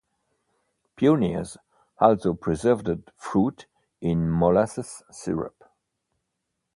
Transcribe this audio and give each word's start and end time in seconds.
Pioneers 0.95 1.57
also 1.99 2.33
preserved 2.33 3.11
fruit 3.17 3.67
in 3.99 4.35
molasses 4.35 5.03
syrup. 5.11 5.63